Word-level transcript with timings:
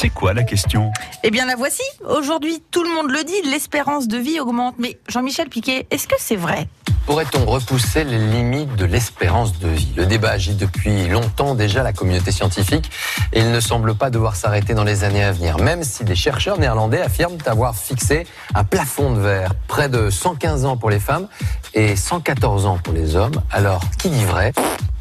C'est 0.00 0.08
quoi 0.08 0.32
la 0.32 0.44
question? 0.44 0.90
Eh 1.22 1.30
bien 1.30 1.44
la 1.44 1.56
voici. 1.56 1.82
Aujourd'hui, 2.08 2.62
tout 2.70 2.82
le 2.82 2.88
monde 2.88 3.10
le 3.10 3.22
dit, 3.22 3.34
l'espérance 3.50 4.08
de 4.08 4.16
vie 4.16 4.40
augmente. 4.40 4.76
Mais 4.78 4.98
Jean-Michel 5.08 5.50
Piquet, 5.50 5.86
est-ce 5.90 6.08
que 6.08 6.14
c'est 6.18 6.36
vrai? 6.36 6.68
Pourrait-on 7.04 7.44
repousser 7.44 8.04
les 8.04 8.16
limites 8.16 8.74
de 8.76 8.86
l'espérance 8.86 9.58
de 9.58 9.68
vie? 9.68 9.92
Le 9.96 10.06
débat 10.06 10.30
agite 10.30 10.56
depuis 10.56 11.06
longtemps 11.06 11.54
déjà 11.54 11.82
la 11.82 11.92
communauté 11.92 12.32
scientifique 12.32 12.90
et 13.34 13.40
il 13.40 13.50
ne 13.52 13.60
semble 13.60 13.94
pas 13.94 14.08
devoir 14.08 14.36
s'arrêter 14.36 14.72
dans 14.72 14.84
les 14.84 15.04
années 15.04 15.22
à 15.22 15.32
venir, 15.32 15.58
même 15.58 15.82
si 15.82 16.02
des 16.02 16.16
chercheurs 16.16 16.58
néerlandais 16.58 17.02
affirment 17.02 17.36
avoir 17.44 17.76
fixé 17.76 18.26
un 18.54 18.64
plafond 18.64 19.12
de 19.12 19.20
verre, 19.20 19.52
près 19.68 19.90
de 19.90 20.08
115 20.08 20.64
ans 20.64 20.78
pour 20.78 20.88
les 20.88 21.00
femmes 21.00 21.28
et 21.74 21.94
114 21.94 22.64
ans 22.64 22.78
pour 22.82 22.94
les 22.94 23.16
hommes. 23.16 23.42
Alors, 23.50 23.82
qui 23.98 24.08
dit 24.08 24.24
vrai? 24.24 24.54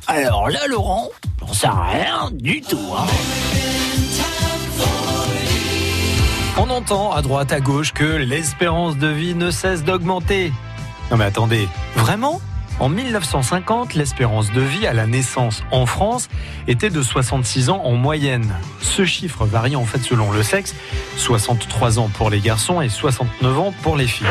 Alors 0.07 0.49
là, 0.49 0.67
Laurent, 0.67 1.07
j'en 1.39 1.53
sais 1.53 1.69
rien 1.69 2.31
du 2.33 2.59
tout. 2.59 2.77
Hein. 2.97 3.05
Entend 6.79 7.11
à 7.11 7.21
droite 7.21 7.51
à 7.51 7.59
gauche 7.59 7.91
que 7.91 8.05
l'espérance 8.05 8.97
de 8.97 9.07
vie 9.07 9.35
ne 9.35 9.51
cesse 9.51 9.83
d'augmenter. 9.83 10.53
Non 11.11 11.17
mais 11.17 11.25
attendez, 11.25 11.67
vraiment? 11.97 12.39
En 12.79 12.87
1950, 12.87 13.95
l'espérance 13.95 14.49
de 14.53 14.61
vie 14.61 14.87
à 14.87 14.93
la 14.93 15.05
naissance 15.05 15.61
en 15.71 15.85
France 15.85 16.29
était 16.69 16.89
de 16.89 17.01
66 17.01 17.69
ans 17.69 17.81
en 17.83 17.95
moyenne. 17.95 18.55
Ce 18.79 19.03
chiffre 19.03 19.45
varie 19.45 19.75
en 19.75 19.83
fait 19.83 19.99
selon 19.99 20.31
le 20.31 20.41
sexe, 20.41 20.73
63 21.17 21.99
ans 21.99 22.09
pour 22.13 22.29
les 22.29 22.39
garçons 22.39 22.79
et 22.79 22.87
69 22.87 23.59
ans 23.59 23.73
pour 23.83 23.97
les 23.97 24.07
filles. 24.07 24.27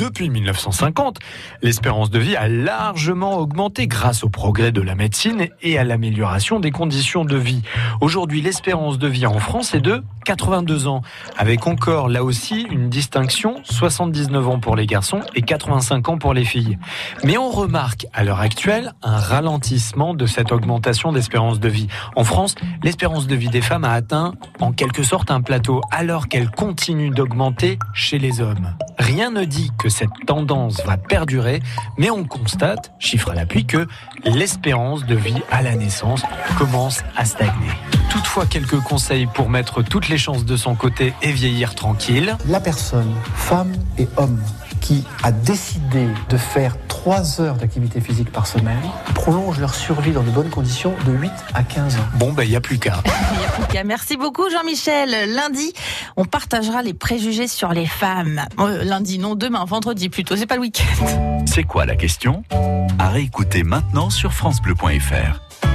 Depuis 0.00 0.30
1950, 0.30 1.18
l'espérance 1.60 2.08
de 2.08 2.18
vie 2.18 2.34
a 2.34 2.48
largement 2.48 3.36
augmenté 3.36 3.86
grâce 3.86 4.24
au 4.24 4.30
progrès 4.30 4.72
de 4.72 4.80
la 4.80 4.94
médecine 4.94 5.48
et 5.60 5.76
à 5.76 5.84
l'amélioration 5.84 6.58
des 6.58 6.70
conditions 6.70 7.26
de 7.26 7.36
vie. 7.36 7.60
Aujourd'hui, 8.00 8.40
l'espérance 8.40 8.98
de 8.98 9.06
vie 9.06 9.26
en 9.26 9.38
France 9.38 9.74
est 9.74 9.82
de 9.82 10.02
82 10.24 10.86
ans, 10.86 11.02
avec 11.36 11.66
encore 11.66 12.08
là 12.08 12.24
aussi 12.24 12.66
une 12.70 12.88
distinction, 12.88 13.56
79 13.64 14.48
ans 14.48 14.58
pour 14.58 14.74
les 14.74 14.86
garçons 14.86 15.20
et 15.34 15.42
85 15.42 16.08
ans 16.08 16.16
pour 16.16 16.32
les 16.32 16.46
filles. 16.46 16.78
Mais 17.22 17.36
on 17.36 17.50
remarque 17.50 18.06
à 18.14 18.24
l'heure 18.24 18.40
actuelle 18.40 18.94
un 19.02 19.18
ralentissement 19.18 20.14
de 20.14 20.24
cette 20.24 20.50
augmentation 20.50 21.12
d'espérance 21.12 21.60
de 21.60 21.68
vie. 21.68 21.88
En 22.16 22.24
France, 22.24 22.54
l'espérance 22.82 23.26
de 23.26 23.34
vie 23.34 23.50
des 23.50 23.60
femmes 23.60 23.84
a 23.84 23.92
atteint 23.92 24.32
en 24.60 24.72
quelque 24.72 25.02
sorte 25.02 25.30
un 25.30 25.42
plateau 25.42 25.82
alors 25.90 26.28
qu'elle 26.28 26.50
continue 26.50 27.10
d'augmenter 27.10 27.78
chez 27.92 28.18
les 28.18 28.40
hommes. 28.40 28.74
Rien 29.12 29.32
ne 29.32 29.44
dit 29.44 29.72
que 29.76 29.88
cette 29.88 30.24
tendance 30.24 30.84
va 30.86 30.96
perdurer, 30.96 31.60
mais 31.98 32.10
on 32.10 32.22
constate, 32.22 32.92
chiffre 33.00 33.32
à 33.32 33.34
l'appui, 33.34 33.64
que 33.64 33.88
l'espérance 34.24 35.04
de 35.04 35.16
vie 35.16 35.42
à 35.50 35.62
la 35.62 35.74
naissance 35.74 36.22
commence 36.56 37.02
à 37.16 37.24
stagner. 37.24 37.72
Toutefois, 38.08 38.46
quelques 38.46 38.78
conseils 38.78 39.26
pour 39.26 39.50
mettre 39.50 39.82
toutes 39.82 40.08
les 40.08 40.16
chances 40.16 40.44
de 40.44 40.56
son 40.56 40.76
côté 40.76 41.12
et 41.22 41.32
vieillir 41.32 41.74
tranquille. 41.74 42.36
La 42.46 42.60
personne, 42.60 43.12
femme 43.34 43.72
et 43.98 44.06
homme, 44.16 44.40
qui 44.80 45.02
a 45.24 45.32
décidé 45.32 46.06
de 46.28 46.36
faire 46.36 46.76
3 47.00 47.40
heures 47.40 47.54
d'activité 47.54 47.98
physique 47.98 48.30
par 48.30 48.46
semaine 48.46 48.82
prolonge 49.14 49.58
leur 49.58 49.74
survie 49.74 50.12
dans 50.12 50.22
de 50.22 50.30
bonnes 50.30 50.50
conditions 50.50 50.92
de 51.06 51.12
8 51.12 51.30
à 51.54 51.62
15 51.62 51.96
ans. 51.96 51.98
Bon, 52.16 52.30
ben, 52.34 52.42
il 52.42 52.50
n'y 52.50 52.56
a 52.56 52.60
plus 52.60 52.78
qu'à. 52.78 53.02
Il 53.06 53.40
y 53.40 53.44
a 53.46 53.48
plus 53.48 53.72
qu'à. 53.72 53.84
Merci 53.84 54.18
beaucoup, 54.18 54.50
Jean-Michel. 54.50 55.32
Lundi, 55.34 55.72
on 56.18 56.26
partagera 56.26 56.82
les 56.82 56.92
préjugés 56.92 57.48
sur 57.48 57.70
les 57.70 57.86
femmes. 57.86 58.44
Euh, 58.58 58.84
lundi, 58.84 59.18
non, 59.18 59.34
demain, 59.34 59.64
vendredi 59.64 60.10
plutôt. 60.10 60.36
C'est 60.36 60.44
pas 60.44 60.56
le 60.56 60.60
week-end. 60.60 61.44
C'est 61.46 61.64
quoi 61.64 61.86
la 61.86 61.96
question? 61.96 62.42
À 62.98 63.08
réécouter 63.08 63.62
maintenant 63.62 64.10
sur 64.10 64.34
FranceBleu.fr. 64.34 65.69